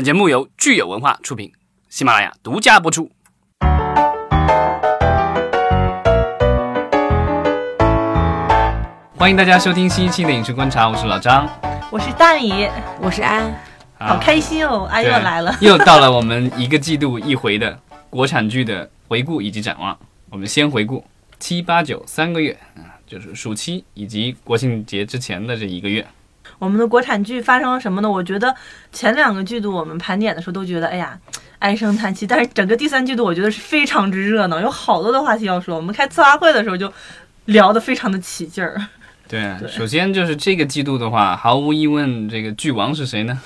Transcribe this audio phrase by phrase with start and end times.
[0.00, 1.52] 本节目由聚友文化出品，
[1.90, 3.10] 喜马拉雅独家播出。
[9.14, 11.46] 欢迎大家收听新一期的影视观察，我是老张，
[11.90, 12.66] 我是大米，
[13.02, 13.54] 我是安，
[13.98, 14.88] 好开心哦！
[14.90, 17.78] 安又来了， 又到了我们一个季度一回的
[18.08, 19.94] 国产剧的回顾以及展望。
[20.30, 21.04] 我们先回顾
[21.38, 26.06] 七八九三个月啊，就是暑期以及国庆节之前的这一个月。
[26.58, 28.10] 我们的国产剧发生了什么呢？
[28.10, 28.54] 我觉得
[28.92, 31.18] 前两个季度我们盘点的时候都觉得，哎呀，
[31.58, 32.26] 唉声叹气。
[32.26, 35.76] 但是整个第三季度，我觉得是非常之热闹，有好多的话题要说。
[35.76, 36.92] 我们开策划会的时候就
[37.46, 38.80] 聊得非常的起劲儿。
[39.28, 43.40] 对，首先就是这个季度的话，毫无疑问，这个剧王是谁呢？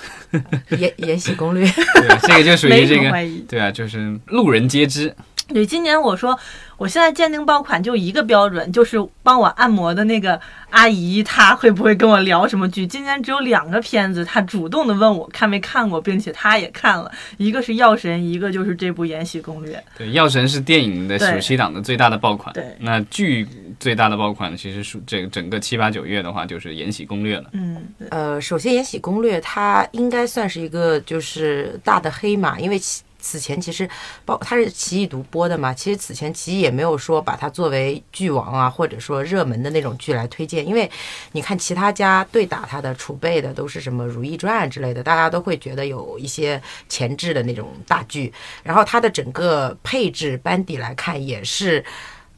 [0.70, 3.10] 延延禧攻略， 对，这个就属于这个，
[3.46, 5.14] 对啊，就是路人皆知。
[5.48, 6.38] 对，今年我说。
[6.76, 10.38] 我现在鉴定爆款就一个标准，就是帮我按摩的那个
[10.70, 12.84] 阿姨，她会不会跟我聊什么剧？
[12.84, 19.76] 今年只有两个片子，她主动的问我看没看过，并且她也看了，一个是《药神》，一个就是这部《延禧攻略》。
[19.96, 22.52] 对，《药神》是电影的暑期档的最大的爆款。
[22.52, 23.46] 对，那剧
[23.78, 27.50] 最大的爆款其实是这个整个七八九月的话，就是《延禧攻略》了。
[27.52, 32.80] 嗯，呃，首先《延禧攻略》它应该算是一个就是大的黑马，因为
[33.24, 33.88] 此前其实，
[34.26, 40.88] 包它是奇异独播的嘛，其实此前奇异也没有说把它作为剧王啊，或者说热门的那种剧来推荐，因为
[41.32, 48.30] 你看其他家对打它的储备的都是什么《如懿传》之类的，大家都会觉得有一些前置的那种大剧，
[48.62, 51.82] 然后它的整个配置班底来看也是，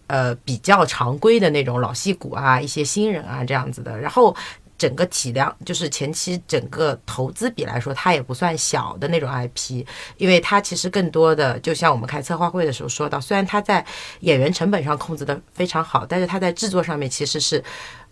[0.07, 4.37] 呃比较常规的那种老戏骨啊，一些新人啊这样子的，然后。
[4.79, 9.85] 整个体量就是前期整个投资比来说，它也不算小的那种 IP，
[10.17, 13.85] 因为它其实更多的就像我们开策划会的时候说到，虽然它在
[14.21, 17.63] 演员成本上控制的非常好，但是它在制作上面其实是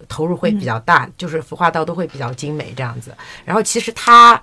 [0.08, 3.14] 投入会比较大，就是服化道都会比较精美这样子。
[3.44, 4.40] 然后其实它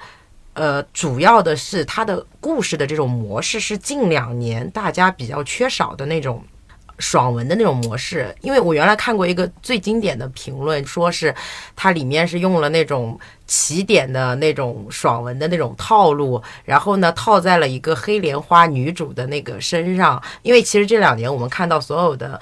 [0.53, 6.43] 呃主要的是它的故事的这种模式是近两年大家比较缺少的那种。
[7.01, 11.33] 爽文的那种模式，因为我原来看过一个最经典的评论，说是
[11.75, 20.21] 它里面是用了那种起点的那种爽文的那种套路，然后呢套在了一个黑莲花女主的那个身上。
[20.43, 22.39] 因为其实这两年我们看到所有的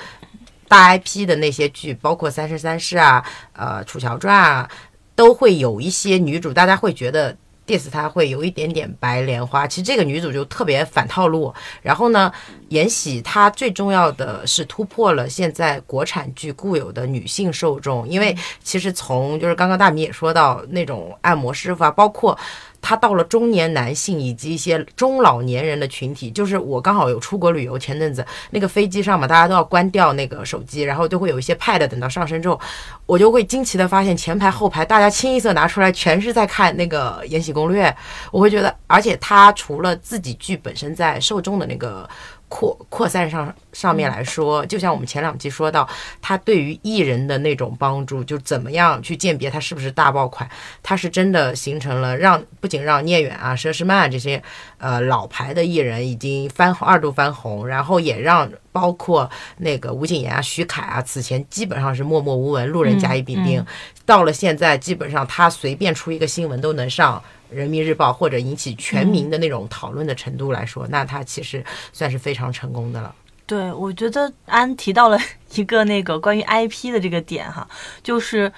[0.68, 4.70] 大 IP 的那些剧，包括《三生三世》啊、呃《楚乔传》啊，
[5.16, 7.36] 都会有一些女主，大家会觉得。
[7.70, 11.54] Diss 她会有一点点白莲花，其实这个女主就特别反套路。
[11.84, 12.32] 然后呢，
[12.70, 22.36] 延禧她最重要的是突破了现在国产剧固有的女性受众，因为其实从就是刚刚大米也说到那种按摩师傅啊，包括。
[22.82, 32.60] 他到了中年男性以及一些中老年人的群体，就是我刚好有出国旅游，前阵子那个飞机上嘛，大家都要关掉那个手机，然后就会有一些 pad，等到上升之后，
[33.06, 37.90] 我就会惊奇的发现前排后排大家清一色拿出来，全是在看那个《延禧攻略》，
[38.32, 42.10] 我会觉得，而且他除了自己剧本身在受众的那个。
[42.50, 45.88] 扩扩散上上面来说，就像我们前两期说到，
[46.20, 50.50] 他对于艺人的那种帮助，就怎么样去鉴别他是不是大爆款，
[50.82, 54.42] 他是真的形成了让不仅让聂远啊、佘诗曼这些
[54.80, 63.64] 呃老牌的艺人已经翻红二度翻红，然后也让包括那个吴谨言啊、徐凯啊，此前基本上是默默无闻，路人甲乙丙丁，
[64.08, 67.22] 到了现在基本上他随便出一个新闻都能上。
[67.50, 73.14] 人民日报或者引起全民的那种讨论的程度来说，那他其实算是非常成功的了。
[73.46, 75.18] 对，我觉得安提到了
[75.56, 77.68] 一个那个关于 IP 的这个点哈，
[78.04, 78.48] 就是《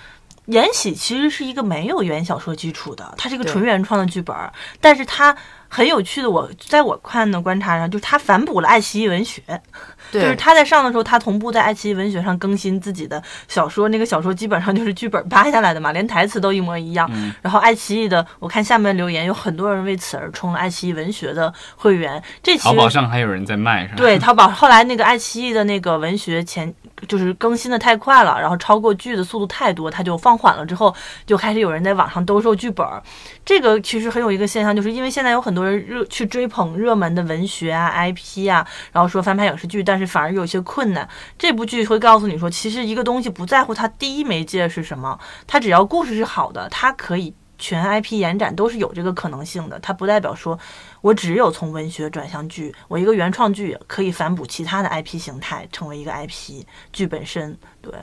[0.46, 4.36] 延禧》其实是一个没有原小说基础的，它是一个纯原创的剧本，
[4.80, 5.36] 但是它
[5.70, 9.42] 很有趣的，我在我看的观察上，就是它反哺了爱奇艺文学。
[10.12, 17.10] 就是他在上的时候，他同步在爱奇艺文学上更新自己的小说，那个小说基本上就是剧本扒下来的嘛， 连台词都一模一样。
[17.42, 22.22] 然后爱奇艺的，我看下面留言有很多人为此而充了爱奇艺文学的会员。
[22.44, 23.96] 这淘宝上还有人在卖，是吧？
[23.96, 26.74] 对，淘宝后来那个爱奇艺的那个文学前
[27.08, 30.94] 就是更新的太快了，然后超过剧的速度太多，它就放缓了之后，
[31.26, 32.86] 就开始有人在网上兜售剧本。
[33.44, 41.08] 这个其实很有一个现象，就是因为现在有很多人热去追捧热门的文学啊 IP 啊，然后说翻拍影视剧，但是反而有些困难。
[41.38, 49.80] 这部剧会告诉你说，其实一个东西不在乎它第一媒介是什么，它只要故事是好的，它可以全 IP 延展都是有这个可能性的。
[49.80, 50.60] 它不代表说
[51.00, 57.58] 我只有从文学转向剧，我一个原创剧可以反哺其他的 IP 形态，成为一个 IP 剧本身。
[57.82, 57.94] 对。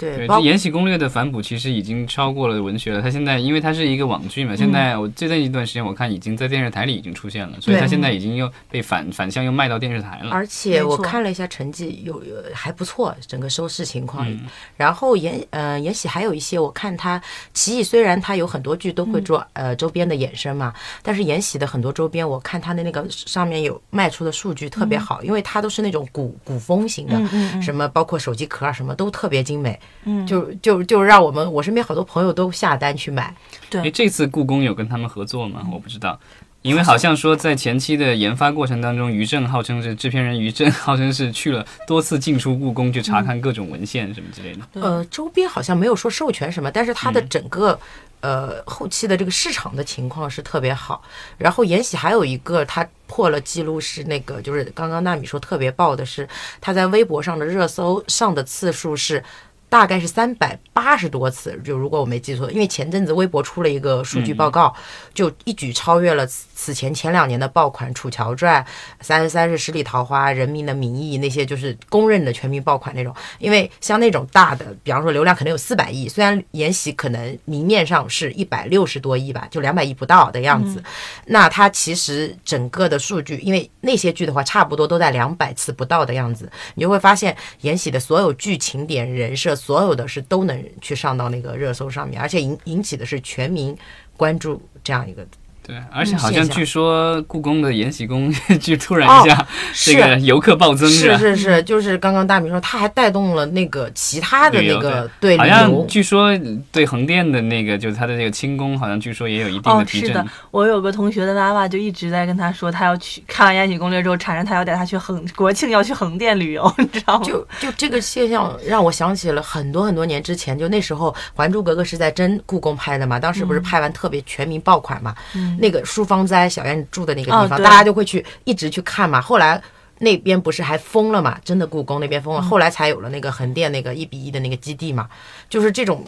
[0.00, 3.02] 对，对，这《延禧攻略》的反哺其实已经超过了文学了。
[3.02, 10.30] 它现在因为它是一个网剧嘛，现在我最近一段时间我看已经在电视台里已经出现了，所以它现在已经又被反反向又卖到电视台了。
[10.30, 14.26] 而且我看了一下成绩，有有还不错，整个收视情况。
[14.30, 14.40] 嗯
[14.76, 17.20] 然后延呃延禧还有一些，我看它
[17.52, 20.72] 奇异虽然它有很多剧都会做、呃周边的衍生嘛，
[21.02, 33.34] 但是延禧的很多周边，我看它的那个上面有卖出的数据特别好，因为它都是那种古古风型的，嗯嗯嗯什么包括手机壳啊什么都特别精美，嗯就就就让我们我身边好多朋友都下单去买。
[33.68, 35.66] 对诶，这次故宫有跟他们合作吗？
[35.72, 36.18] 我不知道。
[36.62, 44.60] 因为好像说，在前期的研发过程当中，于正号称是制片人于正号称是去了多次进出故宫去查看各种文献什么之类的。
[44.70, 47.80] 对呃，周边好像没有说授权什么，但是它的整个、
[48.20, 51.02] 呃后期的这个市场的情况是特别好。
[51.38, 56.28] 然后延禧还有一个它破了记录是那个，就是刚刚纳米说特别爆的是，
[56.60, 59.24] 它在微博上的热搜上的次数是。
[59.70, 64.74] 大概是三百八十多次，就如果我没记错，因为前阵子微博出了一个数据报告，
[65.14, 68.62] 就一举超越了此此前前两年的爆款《楚乔传》
[69.00, 73.14] 《三十三世十里桃花》《人民的名义》那些，就是公认的全民爆款那种。
[73.38, 80.82] 因为像那种大的，比方说流量可能有四百亿，虽然《延禧》可能明面上是一百六十多亿吧，就两百亿不到的样子，
[81.26, 93.76] 那它其实整个的数据，因为那些剧的话，差不多都在两百次不到的样子，你就会发现《延禧》的所有剧情点、人设，所有的是都能去上到那个热搜上面，而且引引起的是全民
[94.16, 95.26] 关注这样一个。
[95.70, 101.16] 对，而且好像据说故宫的《延禧宫 》就突然哦一下这个游客暴增吧？
[101.16, 106.36] 是是是，就是刚刚大米说，他还带动了那个其他的那个对好旅游像据说
[106.72, 110.08] 对横店的那个就是它的这个清宫，好像据说也有一定哦的，提振。
[110.08, 117.24] 是的，我有个同学的妈妈就一直在跟他说，他要去看完《延禧攻略》之后，缠着他要带他去横国庆要去横店旅游，你知道吗？
[117.24, 125.14] 就就这个现象让我想起了很多很多年之前，就那时候《还珠格格》是在真故宫拍的嘛，当时不是拍完特别全民爆款嘛，
[125.60, 129.20] 那个淑芳斋小燕住的那个地方，哦大家就会去一直去看嘛。
[129.20, 129.62] 后来
[129.98, 135.08] 那边不是还封了嘛，真的故宫那边封了，后来才有了那个横店那个一比一的那个基地嘛，
[135.48, 136.04] 就是这种。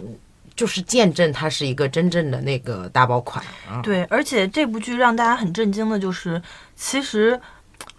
[0.55, 3.81] 就是见证它是一个真正的那个大爆款啊！
[3.83, 6.41] 对，而且这部剧让大家很震惊的就是，
[6.77, 7.41] 其实。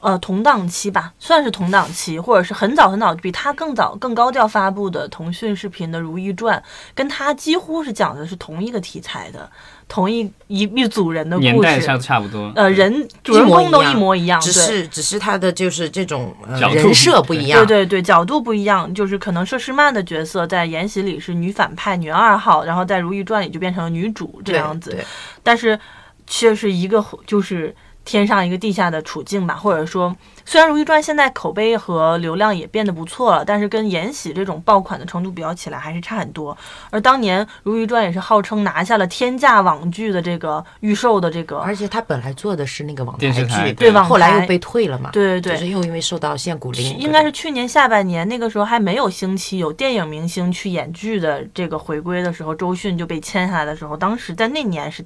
[0.03, 6.59] 呃，同档期吧，算是同档期，或者是很早很早，比他更早、更高调发布的腾讯视频的《如懿传》，
[6.93, 9.49] 跟他几乎是讲的是同一个题材的，
[9.87, 11.97] 同一一一组人的故事年代差。
[11.97, 12.51] 差不多。
[12.53, 24.97] 呃，人主人公都一模一样只是只是他的就是这种、呃、角度人设不一样，对对对，角度不一样，就是可能佘诗曼的角色在《延禧》里是女反派、女二号，然后在《如懿传》里就变成了女主这样子，
[25.41, 25.79] 但是
[26.27, 27.73] 却是一个就是
[28.05, 30.15] 天上一个地下的处境吧，或者说，
[30.45, 36.57] 虽然《如懿传》现在口碑和流量也变得不错了，但是跟《延禧》这种爆款的程度比较起来，还是差很多。
[36.89, 55.05] 而当年《如懿传》也是号称拿下了天价网剧的这个预售的这个，而且他本来做的是那个网台剧，对网后来又被退了嘛，对对对就是又因为受到限古令，应该是去年下半年，那个时候还没有兴起有电影明星去演剧的这个回归的时候，周迅就被签下来的时候，当时在那年是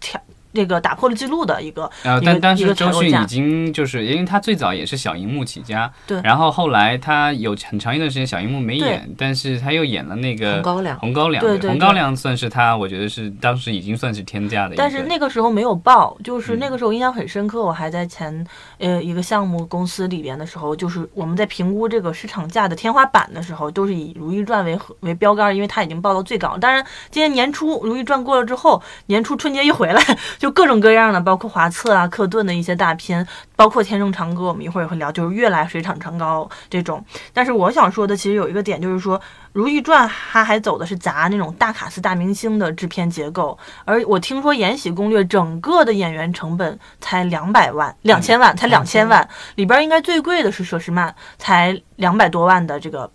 [0.00, 0.20] 跳
[0.52, 14.74] 这个打破了记录的一个然后，一个但当时周迅已经就是，因为他最早也是小荧幕起家，对然后后来他有很长一段时间小荧幕没演，但是他又演了那个红高粱红高粱，对对对红高粱算是他，我觉得是当时已经算是天价的。
[14.76, 17.62] 但是那个时候没有报，就是嗯那个时候印象很深刻。
[17.62, 18.44] 我还在前
[18.78, 26.56] 呃一个项目公司里边的时候，就是我们在评估这个市场价的天花板的时候，都是以《如懿传》为核为标杆，因为它已经报到最高。
[26.58, 30.02] 当然，今年年初《如懿传》过了之后，年初春节一回来，
[30.42, 33.24] 就各种各样的，包括华策啊、克顿的一些大片，
[33.54, 37.04] 包括《天生长歌》，我们一会儿也会聊，就是越来水涨船高这种。
[37.32, 39.16] 但是我想说的，其实有一个点就是说，
[39.52, 53.08] 《如懿传》它还走的是砸那种大卡司、大明星的制片结构，而我听说《延禧攻略》整个的演员成本才两百万、两千万，才两千万，里边应该最贵的是佘诗曼，才两百多万的这个。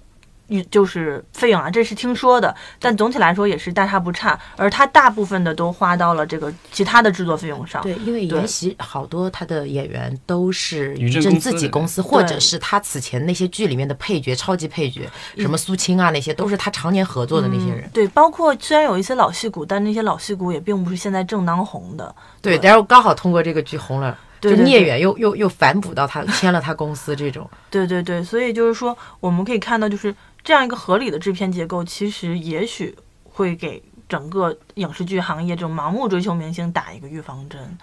[0.48, 7.82] 预就是费用啊，这是听说的，但总体来说也是大差不差，而他大部分的都花到了这个其他的制作费用上。
[7.84, 15.02] 对，因为对延禧好多他的演员都是正自己公司，或者是他此前那些剧里面的配角、超级配角，
[15.38, 17.82] 什么苏青啊那些，都是他常年合作的那些人。
[17.82, 22.14] 嗯对，包括虽然有一些老戏骨，但那些老戏骨也并不是现在正当红的。
[22.42, 27.50] 对，然后刚好通过这个剧红了，就聂远又又又反哺到他签了他公司这种。
[27.70, 30.14] 对对对，所以就是说，我们可以看到，就是
[30.48, 37.78] 这样一个合理的制片结构，其实也许会给整个影视剧行业这种盲目追求明星打一个预防针。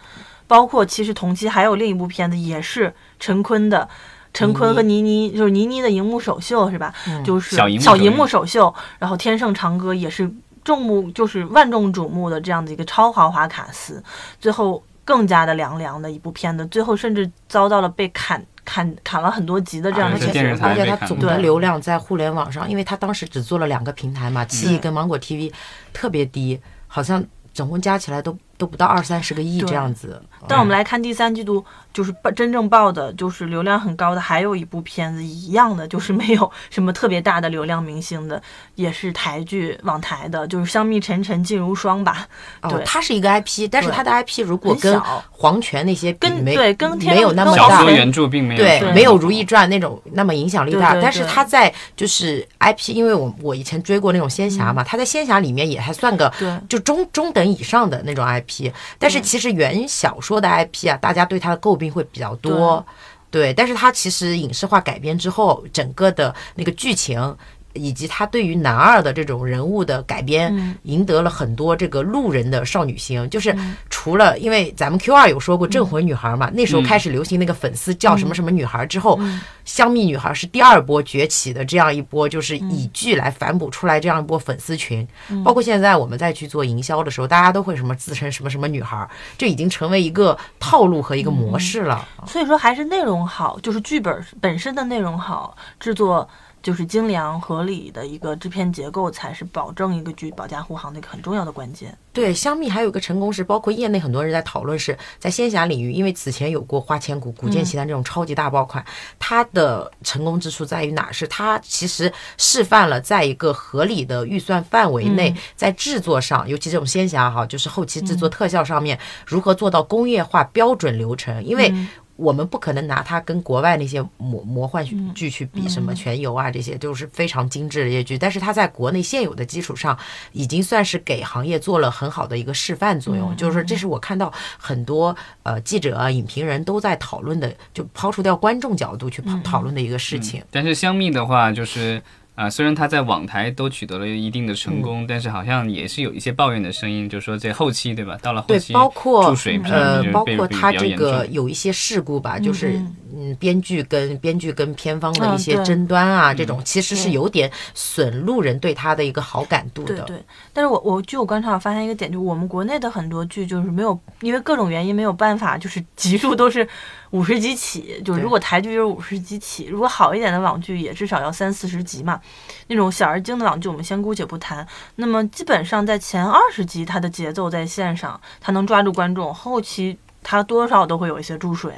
[0.47, 3.87] 包括其实同期还有另一部片子，也是陈坤的，
[4.33, 6.94] 陈坤和倪妮，就是倪妮的荧幕首秀是吧？
[7.23, 10.33] 就是小荧幕首映小荧幕首秀，然后天盛长歌也是
[10.64, 14.02] 众目就是万众瞩目的这样的一个超豪华卡司，
[14.40, 25.52] 最后更加的凉凉的一部片子，最后甚至遭到了被砍砍砍了很多集的这样的而且结果电视台而且被砍对它总的流量在互联网上，因为它当时只做了两个平台嘛，七亿跟芒果 TV
[25.92, 30.21] 特别低，好像总共加起来都都不到二三十个亿这样子。
[30.49, 38.42] 但我们来看第三季度，就是报真正爆的，就是流量很高的，还有一部片子一样的，就是没有什么特别大的流量明星的，
[38.74, 42.26] 也是台剧网台的，就是《香蜜沉沉烬如霜》吧。
[42.62, 62.85] 哦对，它是一个 IP，但是它的 IP 如果跟黄泉那些跟没对跟天没有那么大小说，原著并没有对说，没有《如懿传》那种那么影响力大，但是它在就是 IP，因为我我以前追过那种仙侠嘛，它在仙侠里面也还算个对就中中等以上的那种 IP，但是其实原小说的 IP 啊，大家对它的诟病会比较多，
[63.31, 67.37] 对，但是它其实影视化改编之后，整个的那个剧情。
[67.75, 70.75] 以及他对于男二的这种人物的改编，嗯。
[70.85, 73.28] 赢得了很多这个路人的少女心。
[73.31, 73.54] 就是
[73.90, 79.19] 除了因为咱们 Q 二有说过镇魂女孩嘛，那时候开始流行那个粉丝叫什么什么女孩之后，
[79.64, 85.07] 香蜜女孩是第二波崛起的这样一波，就是以剧来反哺出来这样一波粉丝群。
[85.45, 92.07] 包括现在我们再去做营销的时候，大家都会什么自称什么什么女孩，这已经成为一个套路和一个模式了。
[92.26, 96.28] 所以说还是内容好，就是剧本本身的内容好，制作
[96.64, 101.97] 就是精良合理的一个制片结构，才是保证一个剧保驾护航的一个很重要的关键。
[102.14, 108.83] 对，香蜜还有一个成功是，包括业内很多人在讨论是在仙侠领域，因为此前有过《花千骨》《古剑奇谭》这种超级大爆款，
[109.18, 111.12] 它的成功之处在于哪？
[111.12, 121.75] 是它其实示范了在一个合理的预算范围内，在制作上，尤其这种仙侠哈，就是后期制作特效上面，如何做到工业化标准流程，因为。
[122.16, 129.99] 我们不可能拿它跟国外那些魔魔幻剧去比，什么全游啊这些都是非常精致的一些剧，但是它在国内现有的基础上，
[130.33, 133.35] 已经算是给行业做了很好的一个示范作用。
[133.37, 140.42] 就是说，这是我看到很多呃记者啊、影评人都在讨论的，就抛除掉观众角度去讨讨论的一个事情。
[140.50, 142.00] 但是香蜜的话，就是
[142.35, 148.19] 啊、虽然他在网台都取得了一定的成功，但是好像也是有一些抱怨的声音，就是说这后期，对吧？
[148.21, 152.83] 到了后，期，包括注水平呃就是，包括它比比较严这个有一些事故吧，就是
[153.17, 160.03] 嗯，编剧跟编剧跟片方的嗯一些争端啊，这种其实是有点损路人对他的一个好感度的。
[160.03, 166.69] 对对，但是我我据我观察，我发现一个点，就是我们国内的很多剧就是没有，因为各种原因没有办法，就是 集数都是
[167.14, 172.21] 五十集起，就是如果台剧就是五十集起，如果好一点的网剧也至少要三四十集嘛。
[172.66, 174.66] 那种小而精的网剧我们先姑且不谈，
[174.97, 179.97] 那么基本上在前二十集它的节奏在线上，它能抓住观众，后期。
[180.26, 181.71] 它多少都会有一些注水，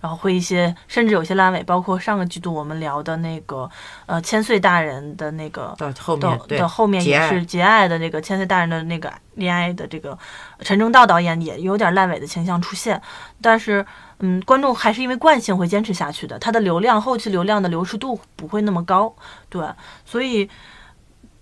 [0.00, 3.68] 然后会一些甚至有些烂尾，包括上个季度我们聊的那个
[4.06, 10.18] 呃千岁大人的那个到后的面对的后面也是节爱的那个千岁大人的那个恋爱的这个
[10.60, 12.98] 陈正道导演也有点烂尾的倾向出现，
[13.42, 13.84] 但是
[14.20, 19.12] 嗯，观众还是因为惯性会坚持下去的，它的流量后期流量的流失度不会那么高，
[19.48, 19.66] 对，
[20.04, 20.48] 所以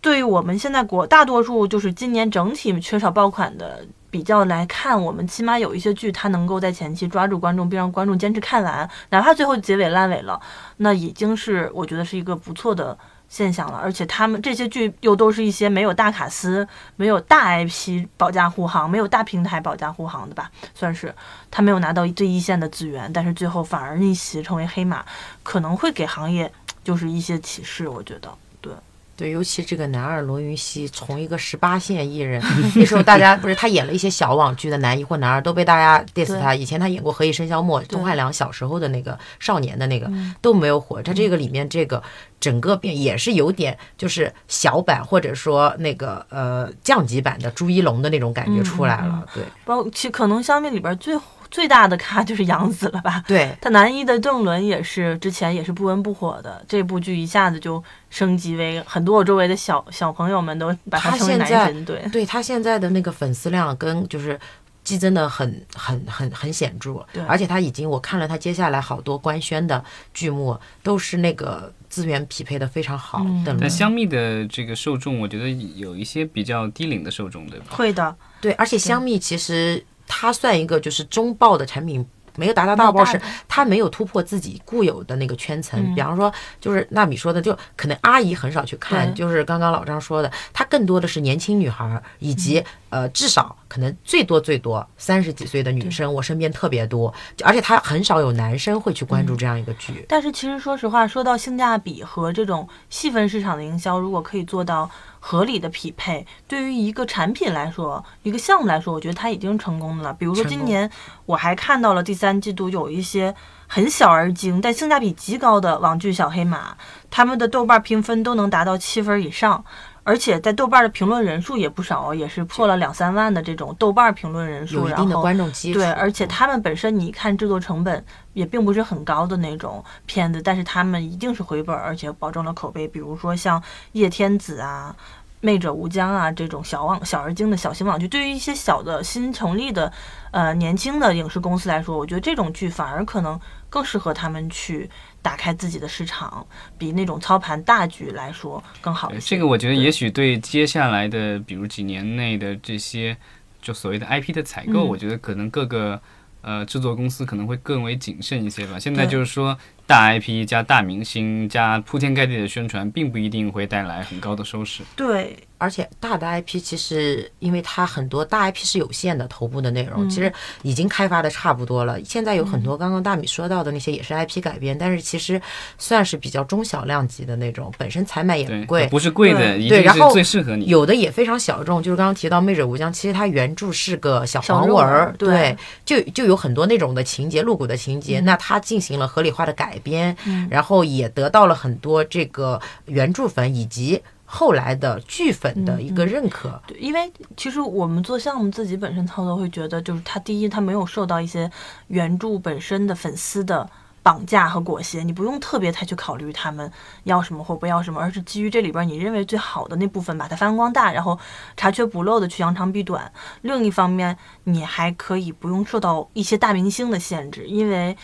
[0.00, 3.84] 对于我们现在国大多数就是今年整体缺少爆款的。
[4.10, 10.40] 比较来看，我们起码有一些剧，它能够在前期抓住观众，并让观众坚持看完，哪怕最后结尾烂尾了，
[10.78, 12.96] 那已经是我觉得是一个不错的
[13.28, 13.78] 现象了。
[13.78, 16.66] 而且他们这些剧又都是一些没有大卡司、
[16.96, 21.14] 没有大 IP 保驾护航、没有大平台保驾护航的吧，算是
[21.50, 25.04] 他没有拿到最一线的资源，但是最后反而逆袭成为黑马，
[25.42, 26.50] 可能会给行业
[26.82, 27.86] 就是一些启示。
[27.88, 28.72] 我觉得，对，
[29.18, 32.40] 对，尤其这个男二罗云熙，从一个十八线艺人，
[32.76, 36.54] 那时候大家不是他演了一些小网剧的男一或男二，都被大家 diss 他。
[36.54, 40.08] 以前他演过《何以笙箫默》，钟汉良小时候的那个少年的那个
[40.40, 41.02] 都没有火。
[41.02, 42.00] 他这个里面这个
[42.38, 49.26] 整个变也是有点就是小版或者说那个呃降级版的朱一龙的那种感觉出来了。
[49.34, 51.16] 对包其可能香蜜里边最
[51.50, 53.22] 最大的咖就是杨紫了吧。
[53.26, 64.38] 对，他男一的郑伦也是之前也是不温不火的，这部剧一下子就升级为很多我周围的小小朋友们都把他称为他现在男神，对，对他现在的那个粉丝量跟就是。
[64.84, 73.22] 激增的很很很很显著，而且他已经我看了他接下来好多官宣的剧目都是那个资源匹配的非常好。
[73.44, 77.66] 但香蜜的这个受众，我觉得有一些比较低龄的受众，对吧？
[77.72, 83.32] 会的，对，而且香蜜其实它算一个就是中报的产品没有达到大爆是大的。
[83.48, 85.80] 他没有突破自己固有的那个圈层。
[85.80, 85.94] 嗯。
[85.94, 97.12] 比方说，就是纳米说的，就可能阿姨很少去看，就是刚刚老张说的，它更多的是年轻女孩儿，以及、呃，至少可能最多最多三十几岁的女生，我身边特别多，
[97.42, 100.06] 而且她很少有男生会去关注这样一个剧。
[100.08, 104.88] 但是其实说实话，说到性价比和这种细分市场的营销，如果可以做到
[105.20, 110.12] 合理的匹配，对于一个产品来说，一个项目来说，我觉得它已经成功了。
[110.14, 110.90] 比如说今年
[111.26, 113.34] 我还看到了第三季度有一些
[113.66, 116.76] 很小而精但性价比极高的网剧小黑马，
[117.10, 119.64] 他们的豆瓣评分都能达到七分以上。
[120.04, 128.02] 而且在豆瓣的评论人数也不少，也是破了两三万的这种豆瓣评论人数，有一定的然后观众基础，对，而且他们本身你看制作成本
[128.38, 132.86] 也并不是很高的那种片子，但是他们一定是回本儿，而且保证了口碑。
[132.86, 133.60] 比如说像
[133.92, 134.94] 叶天子啊、
[135.40, 139.92] 媚者无疆啊这种小网小而精的小型网剧，对于一些小的新成立的
[140.30, 144.88] 呃年轻的影视公司来说，我觉得这种剧反而可能更适合他们去
[145.20, 146.46] 打开自己的市场，
[146.78, 149.30] 比那种操盘大剧来说更好一些。
[149.30, 153.16] 这个我觉得也许对接下来的，比如几年内的这些，
[153.60, 156.00] 就所谓的 IP 的采购，嗯我觉得可能各个
[156.42, 158.78] 呃制作公司可能会更为谨慎一些吧。
[158.78, 159.56] 现在就是说，
[159.88, 164.82] 大 IP 加大明星加铺天盖地的宣传，并不一定会带来很高的收视。
[164.94, 170.30] 对，而且大的 IP 其实，因为它很多大 IP 是有限的头部的内容，嗯其实
[170.60, 171.98] 已经开发的差不多了。
[172.04, 175.40] 现在有很多刚刚大米说到的那些也是 IP 改编，但是其实
[175.78, 178.86] 算是比较中小量级的那种，本身采买也不，贵。
[178.88, 180.66] 不是贵的，对一定是对然后最适合你。
[180.66, 196.60] 有的也非常小众，就是刚刚提到《魅者无疆》，其实它原著是个小黄文对就就有很多那种的情节，露骨的情节，那它进行了合理化的改编，嗯然后也得到了很多这个原著粉以及后来的剧粉的一个认可。
[196.66, 201.50] 对，因为其实我们做项目自己本身操作会觉得，就是它第一，它没有受到一些
[201.86, 203.66] 原著本身的粉丝的
[204.02, 206.70] 绑架和裹挟，你不用特别太去考虑他们
[207.04, 211.18] 要什么或不要什么，而是基于这里边你认为最好的那部分，把它发扬光大，然后
[211.56, 213.10] 查缺补漏的去扬长避短。
[213.40, 217.96] 另一方面，你还可以不用受到一些大明星的限制，因为。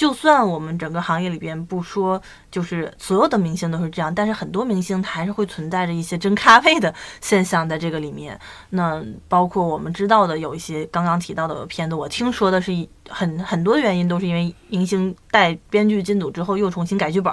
[0.00, 2.18] 就算我们整个行业里边不说，
[2.50, 8.40] 就是所有的明星都是这样，但是很多明星他还是会存在着一些争咖位的现象在这个里面。
[8.70, 12.72] 那包括我们知道的有一些刚刚提到的片子，我听说的是
[13.10, 17.30] 很很多原因都是因为明星带编剧进组之后又重新改剧本，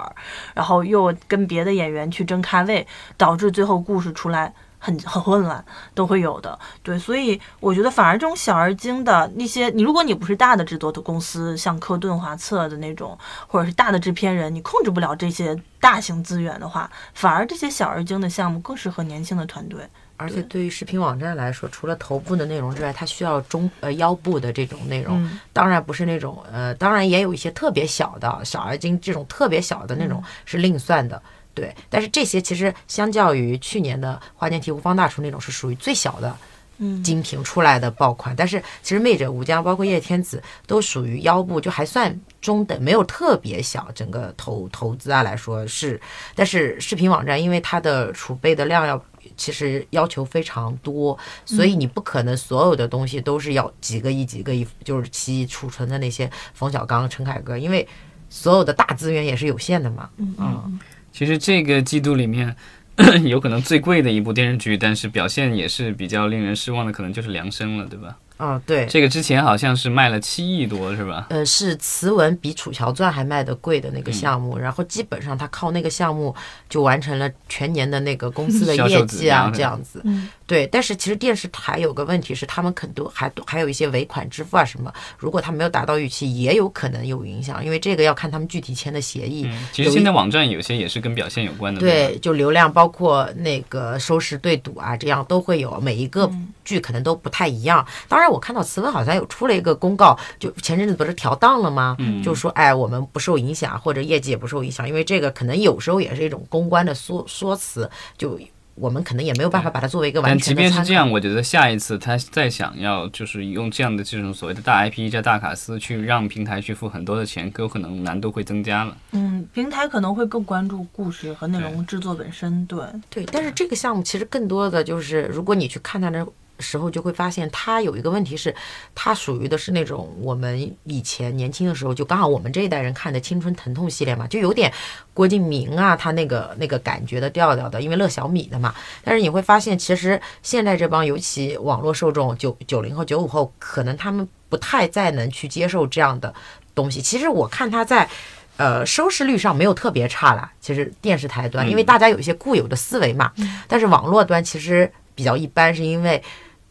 [0.54, 4.54] 然后又跟别的演员去争咖位，导致最后故事出来。
[4.88, 5.64] 很很混乱，
[5.94, 6.58] 都会有的。
[6.82, 13.18] 对，所以我觉得反而这种小而精的那些，你如果你不是大的制作的公司，像科顿、华策的那种，
[13.48, 19.86] 或者是大的制片人，你控制不了这些大型资源的话，反而这些小而精的项目更适合年轻的团队。
[20.16, 25.22] 而且对于视频网站来说，除了头部的内容之外，它需要中呃腰部的这种内容。
[25.22, 31.22] 嗯当然不是那种呃，当然也有一些特别小的小而精这种特别小的那种是另算的。
[31.58, 36.38] 对，但是这些其实相较于去年的花间提壶方大厨那种是属于最小的
[36.78, 43.90] 嗯，精品出来的爆款，但是其实魅者无疆包括叶天子都属于腰部，就还算中等，没有特别小。
[43.96, 46.00] 整个投投资啊来说是，
[46.36, 49.04] 但是视频网站因为它的储备的量要
[49.36, 57.88] 其实要求非常多，所以你不可能所有的东西都是要几个亿几个亿，就是其储存的那些冯小刚、陈凯歌，因为
[58.30, 60.08] 所有的大资源也是有限的嘛。
[60.18, 60.80] 嗯嗯
[61.18, 62.56] 其实这个季度里面，
[63.26, 68.20] 有可能最贵的一部电视剧，但是表现也是比较令人失望的，可能就是《凉生》了，对吧？
[68.40, 68.86] 嗯，对。
[68.86, 71.28] 这个之前好像是卖了七亿多，是吧？
[71.30, 76.36] 呃，是慈文比《楚乔传》还卖的贵的那嗯个项目，然后基本上他靠那个项目
[76.70, 80.02] 就完成了全年的那个公司的业绩啊，这样子。
[80.04, 89.46] 嗯对，但是其实电视台有个问题是，他们很多还还有一些尾款支付啊什么，如果他没有达到预期，也有可能有影响，因为这个要看他们具体签的协议。
[89.46, 97.88] 嗯，其实现在网站有些也是跟表现有关的，对，就流量包括那个收视对赌啊，这样都会有，每一个嗯剧可能都不太一样。
[98.10, 101.96] 当然，我看到慈文好像有出了一个公告，就前阵子不是调档了吗？
[102.00, 108.38] 嗯就说哎，我们不受影响，或者业绩也不受影响，因为这个可能有时候也是一种公关的说说辞，就
[108.76, 110.54] 我们可能也没有办法把它作为一个完全的但即。
[110.54, 118.96] 便是这样，我觉得下一次他再想要就是用这样的这种所谓的大 IP 加大卡司去让平台去付很多的钱，有可能难度会增加了。
[119.14, 122.64] 嗯，平台可能会更关注故事和内容制作本身。
[122.68, 126.24] 对，对，但是这个项目其实更多的就是，如果你去看它的
[126.60, 128.54] 时候，就会发现他有一个问题是，
[128.96, 134.72] 他属于的是那种我们以前年轻的时候，就刚好我们这一代人看的青春疼痛系列嘛，就有点
[135.14, 138.74] 郭敬明啊，他那个那个感觉的调调的，因为乐小米的嘛。
[139.04, 146.34] 但是你会发现，其实现在这帮尤其网络受众九九零后、九五后，可能他们不太再能去接受这样的
[146.74, 147.02] 东西。
[147.02, 148.10] 其实我看他在。
[148.58, 150.52] 呃，收视率上没有特别差啦。
[150.60, 153.32] 其实电视台端，因为大家有一些固有的思维嘛，
[153.68, 156.24] 但是网络端其实比较一般，是因为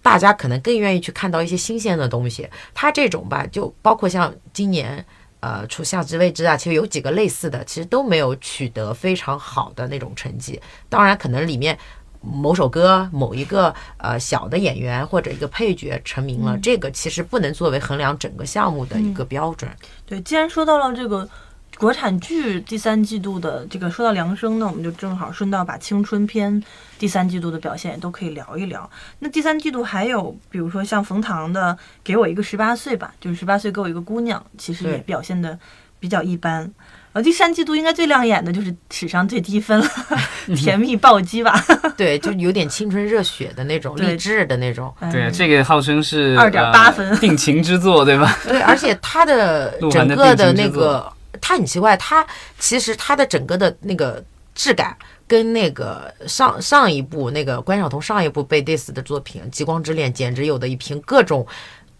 [0.06, 2.48] 大家可能更愿意去看到一些新鲜的东西。
[2.72, 5.04] 它这种吧，就包括像今年
[5.40, 10.60] 呃出《夏之未知》啊，其实有几个类似的，其实都没有取得非常好的那种成绩。
[10.88, 11.76] 当然，可能里面
[12.20, 19.68] 某首歌、某一个呃小的演员或者一个配角成名了，这个其实不能作为衡量整个项目的一个标准。
[20.06, 21.28] 对，既然说到了这个。
[21.78, 26.62] 国产剧第三季度的这个说到梁生呢，我们就正好顺道把青春片
[26.98, 28.88] 第三季度的表现也都可以聊一聊。
[29.18, 35.58] 那第三季度还有比如说像冯唐的《给我一个十八岁吧》，就是十八岁给我一个姑娘，其实也表现的
[36.00, 36.72] 比较一般。
[37.12, 39.86] 呃，第三季度应该最亮眼的就是史上最低分了，
[40.56, 41.62] 《甜蜜暴击》吧？
[41.96, 44.94] 对，就有点青春热血的那种 励志的那种。
[45.12, 48.34] 对，这个号称是二点八分定情之作，对吧？
[48.48, 51.12] 对，而且它的整个的那个。
[51.48, 52.26] 它很奇怪，它
[52.58, 54.20] 其实它的整个的那个
[54.52, 54.96] 质感
[55.28, 61.46] 跟那个上上一部那个关晓彤上一部被 diss 的作品《极光之恋》简直有的一拼，各种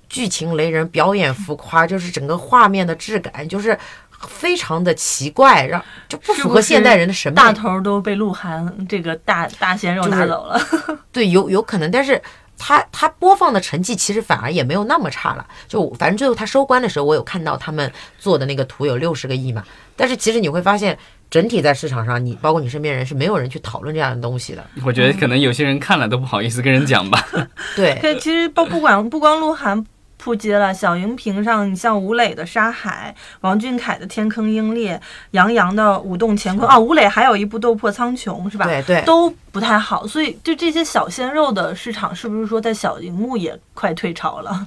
[0.09, 3.79] 剧情雷人，表演浮夸，就是整个画面的质感就是
[4.27, 7.37] 非常的奇怪，让就不符合现代人的审美。
[7.37, 10.61] 大头都被鹿晗这个大大鲜肉拿走了，
[11.13, 12.21] 对，有有可能，但是。
[12.59, 19.63] 他他播放的成绩其实反而也没有那么差了，就反正最后他收官的时候，我有看到他们做的那个图有六十个亿嘛。
[19.97, 20.99] 但是其实你会发现，
[21.31, 24.65] 整体在市场上，你包括你身边人是没有人去讨论这样的东西的。
[24.85, 27.27] 我觉得可能有些人看了都不好意思跟人讲吧。
[27.75, 29.85] 对，其实不不管不光鹿晗。
[30.27, 34.97] 扑街了，小荧屏上，你像吴磊的《沙海》，王俊凯的《天坑鹰猎》，
[35.31, 38.67] 杨洋的《舞动乾坤》啊，吴磊还有一部《斗破苍穹》，是吧？
[38.67, 40.05] 对对，都不太好。
[40.05, 44.67] 所以，就这些小鲜肉的市场，是不是说在小荧幕也快退潮了？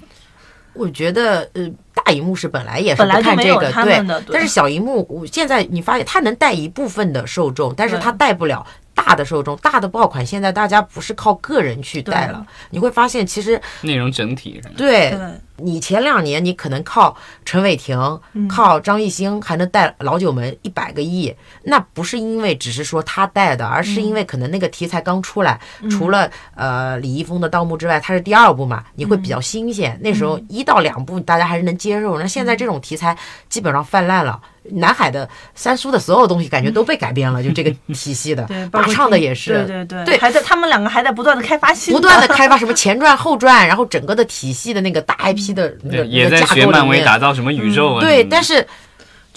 [0.71, 8.65] 我觉得，呃，大荧幕是本来也是本来看这个，对，但是小荧幕，我现在你发现它能带一部分的受众，但是它带不了。
[8.95, 15.17] 大的受众，大的爆款，现在大家不是靠个人去带了，你会发现其实内容整体对，
[15.61, 29.99] 你前两年你可能靠陈伟霆、靠张艺兴还能带老九门一百个亿，那不是因为只是说他带的，而是因为可能那个题材刚出来，除了呃李易峰的《盗墓》之外，它是第二部嘛，你会比较新鲜。
[30.01, 33.17] 那时候一到两部大家还是能接受，那现在这种题材
[33.49, 34.39] 基本上泛滥了。
[34.73, 48.65] 南海的三叔的所有东西感觉都被改编了，就这个 体系的，对，唱的也是，对对对，对，还在他们两个还在不断的开发新，不断的开发什么前传后传，然后整个的体系的那个大 IP 的那个也在学漫威打造什么宇宙啊，对，但是。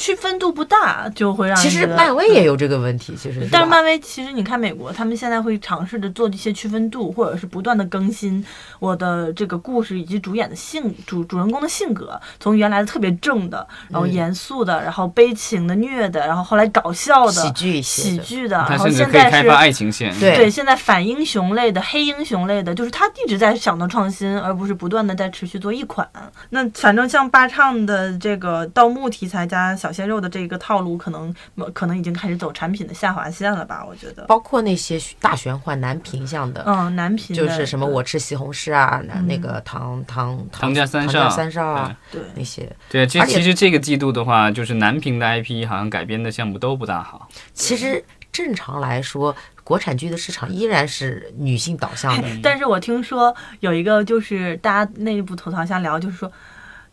[0.03, 3.47] 区分度不大，就会让其实漫威也有这个问题，其实。
[3.53, 8.45] 但是漫威其实你看美国，他们现在会尝试着做一些区分度，或者是不断的更新
[8.81, 26.09] 我的这个故事以及主演的性主主人公的性格，从原来的特别正的，然后严肃的，然后悲情的、虐的，然后后来搞笑的、喜剧喜剧的，然后现在是爱情线，对，现在反英雄类的、黑英雄类的，就是他一直在想到创新，而不是不断的在持续做一款。
[26.51, 30.59] 那反正像八唱的这个盗墓题材加小鲜肉的这个。
[30.63, 31.35] 套路可能
[31.73, 33.85] 可能已经开始走产品的下滑线了吧？
[33.85, 47.29] 我觉得，包括那些大玄幻男频向的，嗯，男频就是什么我吃西红柿啊，那个唐唐唐家三少三少啊，对那些，对，其其实这个季度的话，就是男频的 IP 好像改编的项目都不大好。
[47.53, 52.29] 其实正常来说，国产剧的市场依然是女性导向的。
[52.41, 56.29] 但是我听说有一个就是大家内部吐槽下聊，就是说。《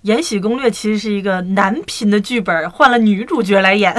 [0.04, 3.94] 延禧攻略》其实是一个男频的剧本，换了女主角来演，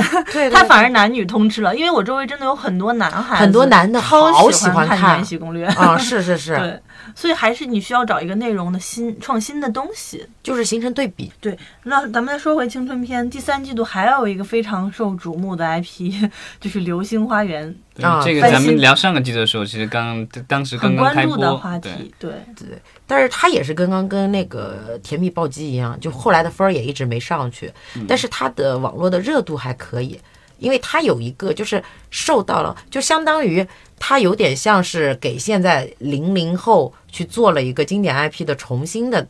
[0.50, 1.76] 他 反而男女通吃了。
[1.76, 6.80] 因为我周围真的有很多男孩子，很多男的好喜欢看《延禧攻略》啊，是是是， 对，
[7.14, 11.32] 所以还是你需要找一个内容的新创新的东西，就是形成对比。
[11.40, 16.28] 对，那咱们再说回青春片，第三季度还有一个非常受瞩目的 IP，
[16.60, 17.74] 就是《流星花园》。
[18.06, 21.36] 啊，这个咱们聊上个季度的时候，其实刚当时刚刚开播，
[21.82, 22.78] 对对对。
[23.06, 27.70] 但是它也是刚刚跟那个《甜蜜暴击》一样，就后来的分儿也一直没上去。
[28.08, 30.18] 但是它的网络的热度还可以，
[30.60, 33.66] 因为它有一个就是受到了，就相当于
[33.98, 39.26] 它有点像是给现在零零后去做了一个经典 IP 的重新的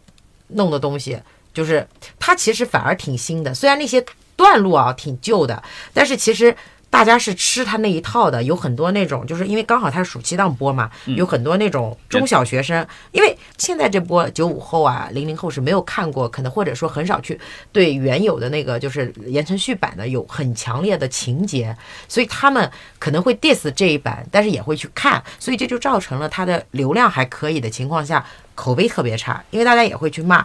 [0.49, 1.19] 弄的东西，
[1.55, 1.89] 就是
[2.19, 4.05] 它其实反而挺新的，虽然那些
[4.37, 5.63] 段落啊挺旧的，
[5.95, 6.55] 但是其实。
[6.91, 21.75] 大家是吃他那一套的，有很多那种，就是因为刚好他是暑期档播嘛，有很多那种中小学生，因为现在这波九五后啊、零零后是没有看过，可能或者说很少去对原有的那个就是言承旭版的有很强烈的情节，
[22.09, 28.27] 所以他们可能会 diss 这一版，但是也会去看，所以这就造成了它的流量还可以的情况下，
[28.57, 30.45] 口碑特别差，因为大家也会去骂。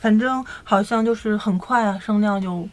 [0.00, 2.68] 反正好像就是很快啊，声量就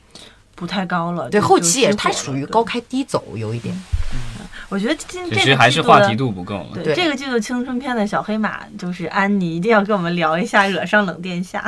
[0.62, 1.28] 不太高了。
[1.32, 3.74] 对，后期也它属于高开低走，有一点。
[4.14, 6.66] 嗯我觉得今只这个是还是话题度不够。
[6.74, 11.62] 对对这个季度青春片的小黑马就是安妮，一定要跟我们聊一下《惹上冷殿下》。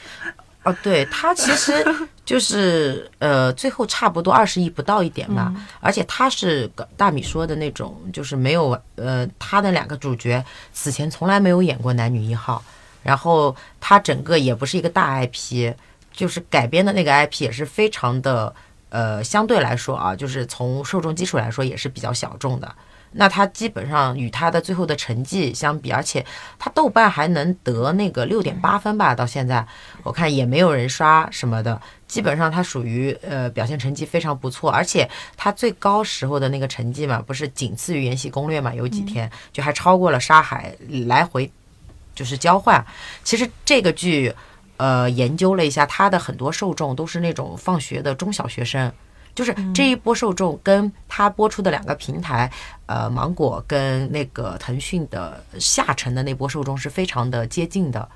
[0.62, 1.84] 哦，对，他其实
[2.24, 12.64] 就是呃，最后差不多二十亿不到一点吧，嗯而且他是大米说的那种，就是没有呃，他的两个主角此前从来没有演过男女一号，
[13.02, 15.74] 然后他整个也不是一个大 IP，
[16.14, 18.54] 就是改编的那个 IP 也是非常的
[18.88, 22.74] 呃，相对来说啊，就是从受众基础来说也是比较小众的。
[23.16, 26.24] 那它基本上与它的最后的成绩相比，而且
[26.58, 29.64] 它豆瓣还能得那个六点八分吧，到现在
[30.02, 40.74] 我看也没有人刷什么的，基本上它属于呃表现成绩非常不错，而且它最高时候的那个成绩嘛，不是仅次于《延禧攻略》嘛，有几天就还超过了《沙海》，
[41.06, 41.48] 来回
[42.16, 42.84] 就是交换。
[43.22, 44.34] 其实这个剧，
[44.76, 48.92] 呃，研究了一下，他的很多受众都是那种放学的中小学生。
[49.34, 52.48] 就是这一波受众跟他播出的两个平台，
[52.86, 58.08] 呃，芒果跟那个腾讯的下沉的那波受众是非常的接近的。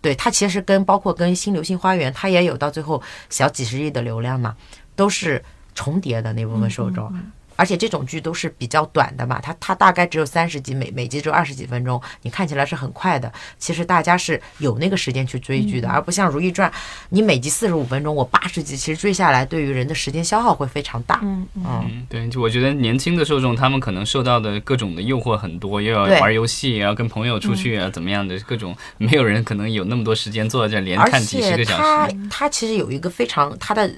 [0.00, 4.56] 对它其实跟包括跟新流星花园，它也有到最后小几十亿的流量嘛，
[4.96, 5.44] 都是
[5.74, 7.12] 重叠的那部分受众。
[7.56, 13.32] 而且这种剧都是比较短的嘛，它它大概只有三十集，每每集只有二十几分钟，你看起来是很快的。
[13.58, 16.70] 其实大家是有那个时间去追剧的，而不像《如懿传》，
[17.10, 21.20] 你每集四十五分钟，我八十集，其实追下来对于人的时间消耗会非常大。
[21.22, 32.16] 嗯嗯嗯，嗯，对，就我觉得年轻的受众，他们可能受到的各种的诱惑很多，又要玩游戏，也要跟朋友出去啊，怎么样的各种，没有人可能有那么多时间坐在这儿连看几十且个小它时。
[32.30, 33.90] 它其实有一个非常它的，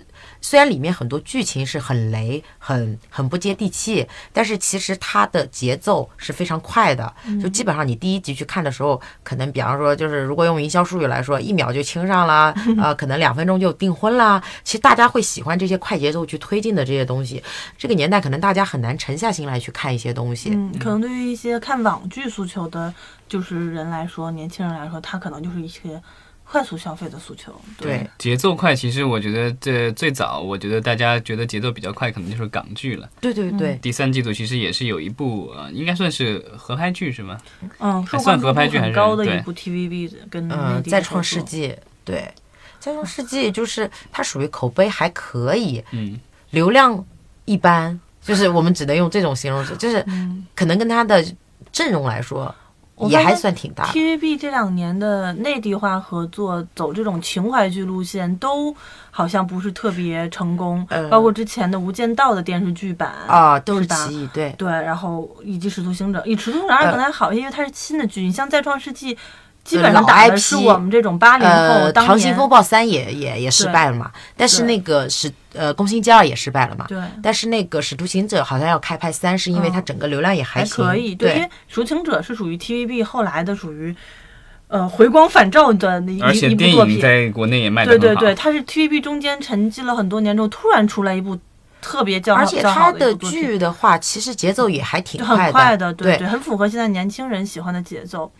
[0.45, 7.11] 虽然里面很多剧情是很雷、很很不接地气，但是其实它的节奏是非常快的。
[7.43, 14.43] 就基本上你第一集去看的时候，可能比方说就是如果用营销术语来说，一秒就亲上啦， 呃，可能两分钟就订婚啦。
[14.63, 17.43] 其实大家会喜欢这些快节奏去推进的这些东西。
[17.79, 20.51] 这个年代可能大家很难沉下心来去看一些东西。
[20.53, 22.93] 嗯，可能对于一些看网剧诉求的，
[23.27, 26.03] 就是人来说，年轻人来说，他可能就是一些
[26.55, 27.53] 快速消费的诉求。
[27.77, 33.11] 对，节奏快，其实我觉得这最早，我觉得大家觉得节奏比较快，可能就是港剧了。
[33.21, 37.37] 对对对，第三季度其实也是有一部，呃，应该算是合拍剧是吗？
[37.81, 38.91] 嗯，受算合拍剧还是？
[38.91, 39.37] 很高的对。
[39.37, 42.33] 一部 TVB 的跟内嗯，地再创世纪，对，
[42.79, 46.17] 再创世纪就是它属于口碑还可以，嗯，
[46.51, 47.05] 流量
[47.47, 50.47] 一般，就是我们只能用这种形容词，就是嗯。
[50.55, 51.25] 可能跟它的
[51.73, 52.55] 阵容来说
[53.09, 53.91] 也还算挺大的。
[53.93, 58.75] TVB 这两年的内地化合作，走这种情怀剧路线，都
[59.11, 60.87] 好像不是特别成功。
[60.91, 68.23] 呃包括之前的《无间道》的电视剧版啊，都是奇异，对，对，然后以及《使徒行者》，以《使徒行者可能还好一些，因为它是新的剧。
[68.23, 69.15] 你像《再创世纪》，
[69.65, 76.99] 基呃本上打的是 IP 我们这种八零后呃，《当年溏心风暴三》也也也失败了嘛，但是那个是呃《宫心计二》也失败了嘛，对。
[77.23, 83.97] 但是那个《使徒行者》好像要开拍三，是因为它整个流量也还行，可以，对因为对《赎情者》是属于 TVB 后来的属于，
[84.69, 86.97] 呃，回光返照的一而且电一部作品。
[86.97, 88.07] 影在国内也卖的很好。
[88.07, 91.39] 对对对，它是 TVB 中间沉寂了很多年之后，突然出来一部
[91.81, 98.31] 特别叫而且它的剧的话，其实节奏也还挺就很快快的，对对，很符合现在年轻人喜欢的节奏。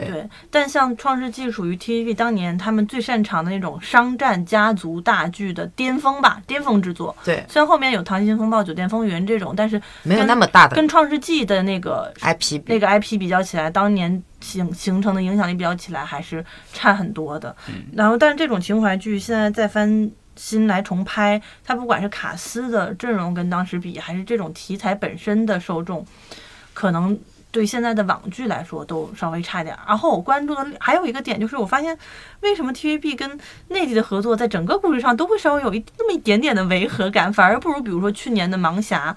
[0.00, 7.14] 对对，但像《创世纪》属于 TVB 当年他们最擅长的那种商战家族大剧的巅峰吧，巅峰之作。
[7.24, 17.54] 对，虽然后面有《溏心风暴》《酒店风云》这种，但是没有那么大的跟《创世纪》的那个 IP 那个 IP 比较起来，当年形形成的影响力比较起来，还是差很多的。
[17.92, 26.04] 然后，但是这种情怀剧现在再翻新来重拍，它不管是卡斯的阵容跟当时比，还是这种题材本身的受众，
[26.72, 27.18] 可能
[27.52, 29.82] 对现在的网剧来说都稍微差一点儿。
[29.86, 31.96] 然后我关注的还有一个点就是，我发现
[32.40, 33.38] 为什么 TVB 跟
[33.68, 39.16] 内地的合作在整个故事上都会稍微有一那么一点点的违和感，反而不如比如说去年的《盲侠》。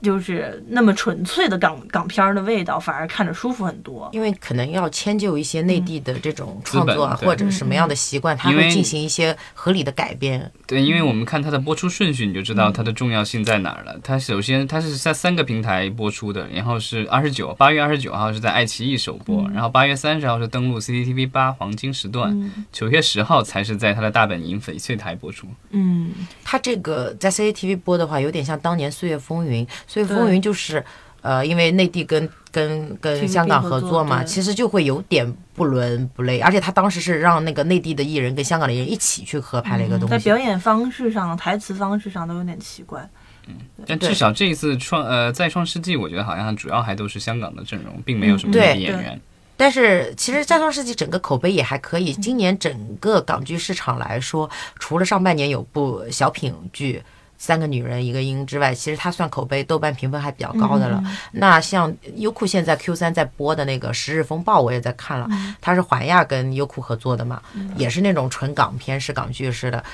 [0.00, 4.08] 就是那么纯粹的港港片儿的味道，反而看着舒服很多。
[4.12, 10.50] 因为可能要迁就一些内地的这种创作啊，或者什么样的习惯，它会进行一些合理的改编。
[10.66, 13.98] 对，因为我们看它的播出顺序，你就知道它的重要性在哪儿了。
[14.02, 25.46] 它首先它是在三个平台播出的，然后是二十九八月二十九号是在爱奇艺首播，然后八月三十号是登陆 CCTV 八黄金时段，九、月十号才是在它的大本营翡翠台播出。
[25.70, 26.12] 嗯，
[26.44, 30.84] 它这个在 CCTV 播的话，有点像当年《岁月风云》，《岁月风云》就是。
[31.20, 40.12] 呃，因为内地跟跟跟香港合作嘛，其实就会有点不伦不类，而且他当时是让那个内地的艺人跟香港的艺人一起去合拍了一个东西。
[40.12, 43.06] 在表演方式上、台词方式上都有点奇怪。
[43.48, 49.20] 嗯但至少这一次创呃再创世纪，我觉得好像主要还都是香港的阵容，并没有什么对内地演员。
[49.56, 52.12] 但是其实《再创世纪》整个口碑也还可以。
[52.14, 54.48] 今年整个港剧市场来说，
[54.78, 57.02] 除了上半年有部小品剧。
[57.38, 61.00] 三个女人一个鹰之外，其实它算口碑，豆瓣评分还比较高的了。
[61.30, 65.28] 那像优酷现在 Q 三在播的那个《十日风暴》，我也在看了，
[65.60, 67.40] 它是环亚跟优酷合作的嘛，
[67.76, 69.84] 也是那种纯港片式港剧式的，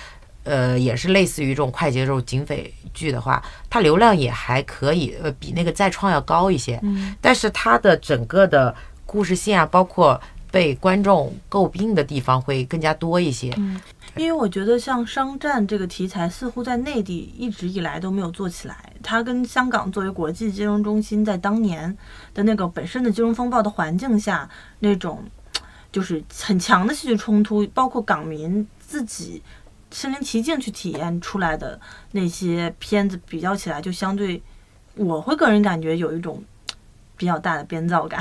[0.45, 6.81] 呃，也是类似于这种快节奏警匪剧的话，它流量也还可以，呃，比那个再创要高一些。
[7.21, 10.19] 但是它的整个的故事线啊，包括
[10.51, 13.55] 被观众诟病的地方会更加多一些。
[14.17, 18.93] 因为我觉得像商战这个题材，似乎在内地一直以来都没有做起来。
[19.03, 21.97] 它跟香港作为国际金融中心，在当年
[22.33, 24.49] 的那个本身的金融风暴的环境下，
[24.79, 25.25] 那种
[25.91, 29.43] 就是很强的戏剧冲突，包括港民自己
[29.91, 31.81] 身临其境去体验出来的
[32.13, 34.41] 那些片子比较起来，就相对
[34.95, 36.43] 我会个人感觉有一种。
[37.17, 38.21] 比较大的编造感，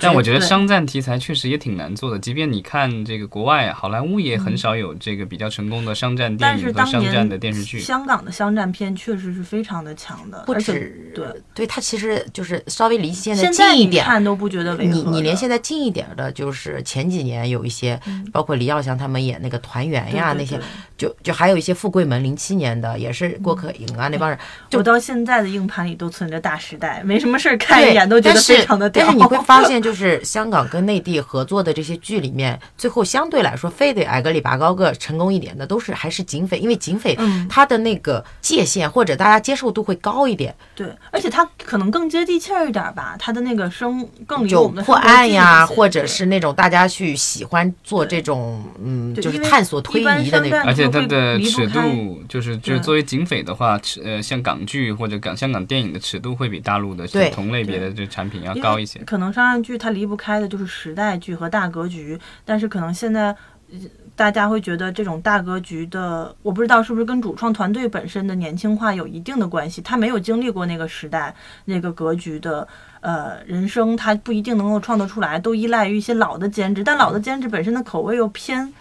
[0.00, 2.18] 但我觉得商战题材确实也挺难做的。
[2.18, 7.78] 即便你看这个国外好莱坞也很少有这个比较成功的商战电影和但是当商战的电视剧。
[7.78, 14.04] 香港的商战片确实是非常的强的，不而且止对，对，它其实就是稍微离现在近一点。
[14.04, 18.00] 看都不觉得违和你你连现在近一点的，就是前几年有一些，
[18.32, 20.58] 包括李耀祥他们演那个团圆呀那些
[20.96, 29.04] 就就还有一些富贵门零七年的，也是郭可盈啊那帮人，就我到现在的硬盘里都存着《大时代》，没什么事儿看一眼都觉得但是非常的屌。
[29.04, 40.54] 但是你会发现，就是香港跟内地合作的这些剧里面，最后相对来说，非得矮个里拔高个成功一点的，都是还是警匪，因为警匪嗯它的那个界限或者大家接受度会高一点。
[40.74, 50.60] 对，而且他可能更接地气儿一点儿吧，他的那个生更离就我们的破案呀，或者是那种大家去喜欢做这种，嗯，就是探索推一般移的那种。
[50.64, 58.98] 而且它的尺度，就是就是作为警匪的话，尺呃像港剧或者港香港电影的尺度会比大陆的对同类别的这产品要高一些。
[59.00, 63.36] 可能商战剧它离不开的就是时代剧和大格局，但是可能现在。
[63.68, 63.78] 呃
[64.14, 69.82] 大家会觉得这种大格局的，我不知道是不是跟主创团队本身的年轻化有一定的关系。
[69.82, 71.34] 他没有经历过那个时代、
[71.66, 72.66] 那个格局的
[73.00, 78.72] 呃人生，他不一定能够创得出来，都依赖于一些老的监制，但老的监制本身的口味又偏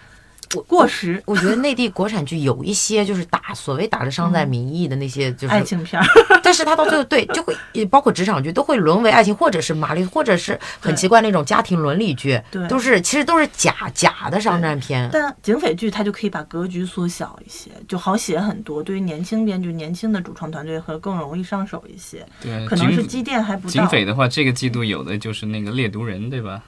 [0.64, 6.06] 过时，我觉得内地国产剧有一些就是打所谓打着商战名义的那些，就是爱情片儿。
[6.44, 15.10] 但是他到最后对就会也包括职场剧都会沦为爱情，或者是玛丽，或者是很奇怪那种家庭伦理剧，对都是其实都是假假的商战片。
[15.12, 18.84] 但警匪剧它就可以把格局缩小一些，就好写很多。
[18.84, 22.26] 对于年轻编剧、年轻的主创团队和更容易上手一些。
[22.42, 23.72] 对，可能是警积淀还不到。
[23.72, 26.62] 警匪的话，这个季度有的就是那个猎毒人，对吧？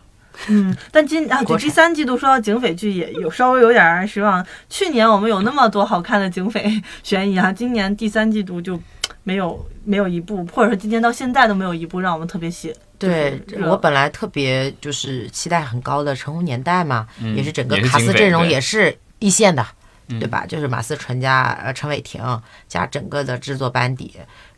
[0.48, 4.46] 嗯，但今啊，第三季度说到警匪剧也有稍微有点失望。
[4.70, 8.80] 去年我们有那么多好看的警匪悬疑啊，今年第三季度就
[9.24, 12.74] 没有没有一部，或者说今年到现在都没有一部让我们特别喜。
[13.00, 19.66] 对我本来特别就是期待很高的《成红年代》嘛，嗯也是整个卡司阵容也是一线的，
[20.08, 20.46] 嗯对吧？
[20.48, 24.16] 就是马思纯加呃陈伟霆加整个的制作班底，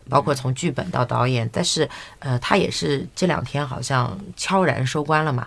[0.09, 1.89] 包括从剧本到导演，但是
[2.19, 5.45] 呃，他也是这两天好像悄然收官了嘛。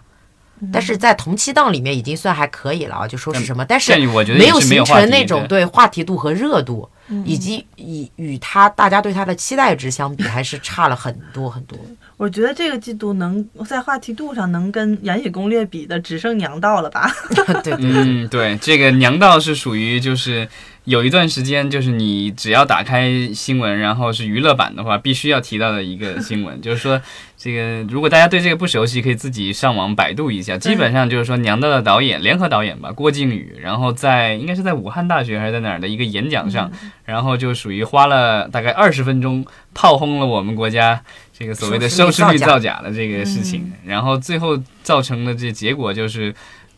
[0.70, 11.78] 但是在同期档里面已经算还可以了啊，就说是什么，但是我觉得没有形成那种对对话题度和热度，嗯以及以与他大家对他的期待值相比，还是差了很多很多。
[12.16, 17.10] 我觉得这个季度能在话题度上能跟《延禧攻略》比的，只剩《娘道》了吧？
[17.34, 20.48] 对对嗯，对，这个娘道是属于就是
[20.84, 27.00] 有一段时间，就是你只要打开新闻，然后是娱乐版的话，必须要提到的一个新闻，就是说
[27.42, 30.56] 这个如果大家对这个不熟悉，可以自己上网百度一下。
[30.56, 36.70] 基本上就是说娘道的导演联合导演吧，郭靖宇，然后在应该是在武汉大学还是在哪儿的一个演讲上，
[37.04, 41.02] 然后就属于花了大概二十分钟炮轰了我们国家
[41.36, 46.32] 这个所谓的收视率造假的这个事情，然后最后造成的这结果就是。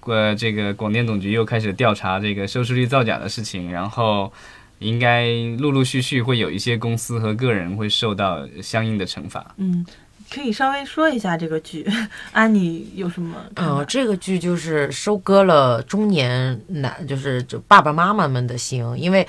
[0.06, 4.30] 呃，这个广电总局又开始调查这个收视率造假的事情，然后
[4.78, 9.54] 应该陆陆续续会有一些公司和个人会受到相应的惩罚。
[9.56, 9.82] 嗯，
[10.34, 11.86] 可以稍微说一下这个剧，
[12.32, 13.36] 安妮有什么？
[13.54, 19.24] 呃，这个剧就是收割了中年男，就是就爸爸妈妈们的心，因为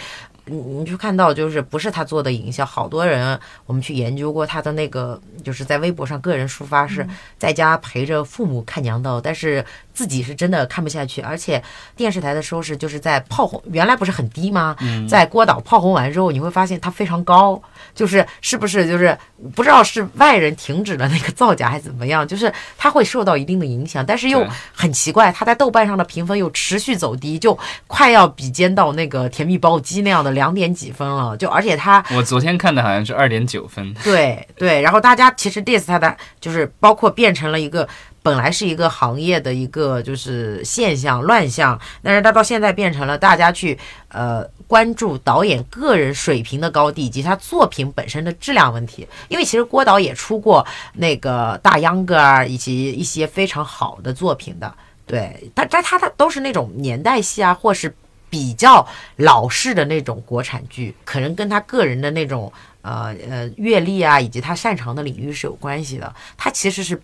[0.45, 9.63] 你你就看到，就是不是他做的营销，好多人我们去研究过他的那个，就是在微博上个人抒发是在家陪着父母看娘道，但是
[9.95, 11.63] 自己是真的看不下去，而且
[11.95, 14.75] 电视台的收视就是在炮轰，原来不是很低吗？
[15.09, 17.59] 在郭导炮轰完之后，你会发现它非常高，
[17.95, 19.17] 就是是不是就是
[19.55, 37.87] 不知道是外人停止了那个造假还是怎么样，就是它会受到一定的影响，但是又很奇怪，它在豆瓣上的评分又持续走低，就快要比肩到那个《甜蜜暴击》那样的两点几分了，就而且它我昨天看的好像是二点九分，对对，然后大家其实 diss 它的就是包括变成了一个
[38.25, 43.77] 本来是一个行业的一个就是现象乱象，但是它到现在变成了大家去
[44.07, 49.07] 呃关注导演个人水平的高低以及他作品本身的质量问题。
[49.27, 54.73] 因为其实郭导也出过那个大秧歌儿以及一些非常好的作品的，
[55.05, 57.95] 对，但但他他都是那种年代戏啊，或是
[58.27, 58.83] 比较
[59.17, 66.11] 老式的那种国产剧，可能跟他个人的那种呃呃阅历啊，以及他擅长的领域是有关系的。
[66.35, 66.99] 他其实是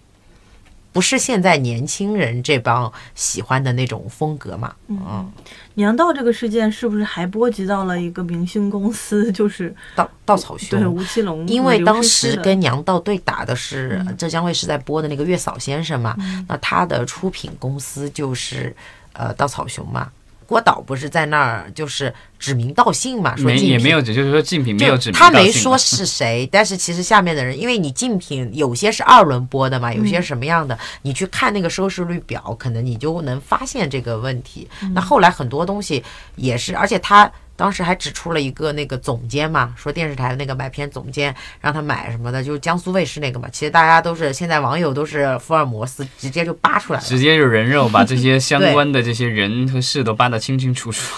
[0.94, 4.74] 不是现在年轻人这帮喜欢的那种风格嘛？
[4.88, 5.32] 嗯，
[5.76, 10.88] 娘道这个事件是不是还波及到了一个明星公司， 就是稻稻草熊对。
[10.88, 16.16] 吴奇隆因为当时跟娘道对打的是嗯浙江卫视在播的那个月嫂先生嘛，
[16.48, 18.76] 那他的出品公司就是
[19.14, 20.12] 呃稻草熊嘛。
[20.52, 34.68] 郭导不是在那儿就是指名道姓嘛，说竞品没也没有，就是说竞品没有指他道姓没说是谁，但是其实下面的人，因为你竞品有些是二轮播的嘛，有些什么样的，你去看那个收视率表，可能你就能发现这个问题。
[34.94, 36.04] 那后来很多东西
[36.36, 37.32] 也是，而且他。
[37.62, 43.48] 当时还指出了一个那个总监嘛，说电视台那个买片总监让他买什么的，就是江苏卫视那个嘛。
[43.52, 47.06] 其实大家都是现在网友都是福尔摩斯，直接就扒出来了。
[47.06, 51.16] 直接就人肉把这些相关的这些人和事都扒得清清楚楚。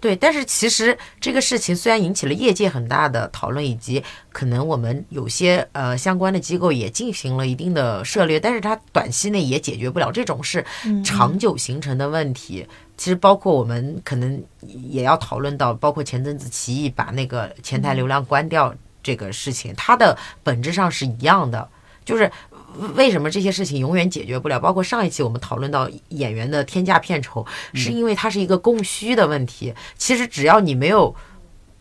[0.00, 4.02] 对，但是其实这个事情虽然引起了业界很大的讨论，以及
[4.32, 10.66] 可能我们有些呃相关的机构也进行了一定的涉猎，但是它短期内也解决不了这种是
[11.04, 12.66] 长久形成的问题。
[13.02, 18.72] 其实包括我们可能也要讨论到，包括前阵子奇艺把那个前台流量关掉
[19.02, 21.68] 这个事情，它的本质上是一样的，
[22.04, 22.30] 就是。
[22.94, 24.58] 为什么这些事情永远解决不了？
[24.58, 27.44] 包括上一期我们讨论到演员的天价片酬，
[27.74, 29.74] 是因为它是一个供需的问题。
[29.98, 31.14] 其实只要你没有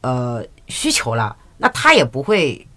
[0.02, 2.68] 呃需求了，那他也不会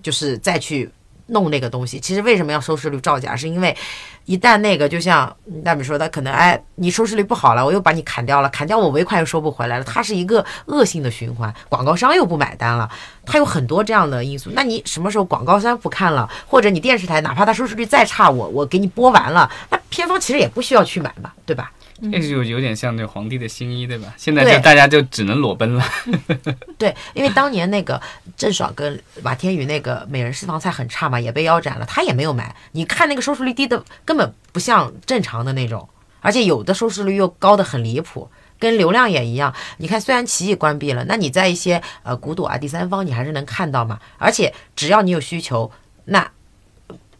[0.00, 0.88] 就是再去
[1.26, 1.98] 弄那个东西。
[1.98, 3.34] 其实为什么要收视率造假？
[3.34, 3.76] 是因为
[4.24, 12.88] 一旦那个就像大米说的，可能哎你收视率不好了，我又把你砍掉了，砍掉我尾款又收不回来了，它是一个恶性的循环，广告商又不买单了，
[13.24, 14.50] 它有很多这样的因素。
[14.54, 21.70] 那你什么时候广告商不看了，或者你电视台哪怕它收视率再差，我我给你播完了，那片方其实也不需要去买嘛，对吧？
[22.12, 24.12] 这就有点像那皇帝的新衣，对吧？
[24.16, 25.84] 现在就大家就只能裸奔了。
[26.76, 28.00] 对，因为当年那个
[28.36, 32.54] 郑爽跟马天宇那个美人私房菜很差嘛，也被腰斩了，他也没有买。
[32.72, 35.88] 你看那个收视率低的根本不像正常的那种，
[36.20, 38.28] 而且有的收视率又高的很离谱。
[38.58, 44.00] 跟流量也一样，你看，虽然奇艺关闭了，那你在一些呃古董啊、第三方，你还是能看到嘛。
[44.16, 45.70] 而且只要你有需求，
[46.06, 46.26] 那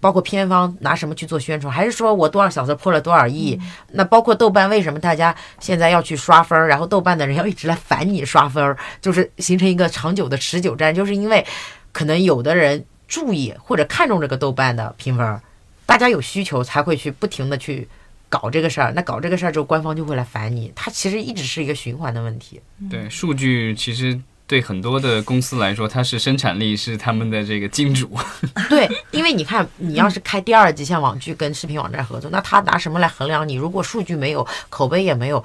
[0.01, 3.59] 包括片方拿什么去做宣传，还是说我多少小时破了多少亿？
[3.93, 11.45] 那包括豆瓣，为什么大家现在要去刷分儿，然后豆瓣的人要一直来烦你刷分儿，就是形成一个长久的持久战，就是因为
[11.93, 15.41] 可能有的人注意或者看重这个豆瓣的评分儿，
[15.87, 17.89] 大家有需求才会去不停的去
[18.29, 18.93] 搞这个事儿。
[18.95, 22.61] 那搞这个事儿之后，官方就会来烦你，它其实一直是一个循环的问题。
[22.91, 28.17] 对，数据其实对很多的公司来说，它是生产力，是他们的这个金主。
[28.71, 33.55] 对，因为你看，你要是开第二季，像网剧跟视频网站合作，那他拿什么来衡量你？
[33.55, 35.43] 如果数据没有，口碑也没有，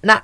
[0.00, 0.20] 那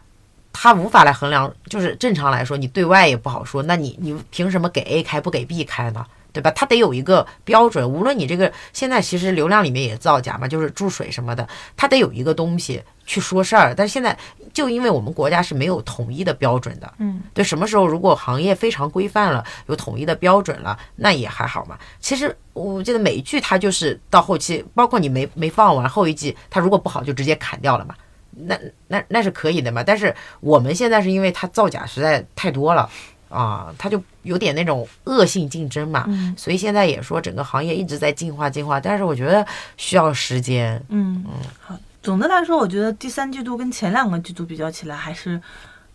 [0.52, 1.54] 他无法来衡量。
[1.68, 6.04] 就是正常来说，你对外也不好说，那你你凭什么给 A 开不给 B 开呢？
[6.36, 6.50] 对吧？
[6.50, 7.88] 它得有一个标准。
[7.88, 13.74] 无论你这个现在其实流量里面也造假嘛，就是注水什么的，它得有一个东西去说事儿。
[13.74, 14.16] 但是现在
[14.52, 21.78] 就因为我们国家是没有统一的标准的，嗯，对，什么时候如果行业非常规范了，有统一的标准了，那也还好嘛。
[22.00, 27.94] 其实我记得美剧它就是到后期，包括你没没放完后一季，它如果不好就直接砍掉了嘛。
[28.38, 28.58] 那
[28.88, 29.82] 那那是可以的嘛。
[29.82, 32.90] 但是我们现在是因为它造假实在太多了
[33.28, 36.04] 啊，它就有点那种恶性竞争嘛。
[36.08, 39.46] 嗯所以现在也说整个行业一直在进化进化，但是我觉得
[39.76, 40.82] 需要时间。
[40.88, 41.24] 嗯，
[41.60, 41.76] 好。
[42.02, 45.40] 总的来说，我觉得第三季度跟前两个季度比较起来，还是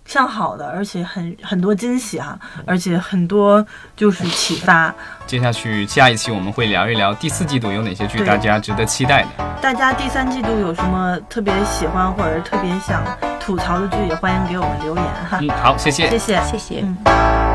[0.06, 4.94] 向好的，而且很很多惊喜哈、而且很多就是启发。
[5.26, 9.30] 接下去下一期我们会聊一聊第四季度有哪些剧大家值得期待的。
[9.62, 13.04] 大家第三季度有什么特别喜欢或者特别想
[13.40, 15.40] 吐槽的剧，也欢迎给我们留言哈。
[15.42, 16.82] 嗯，好，谢谢谢谢，谢谢。
[16.82, 17.51] 嗯。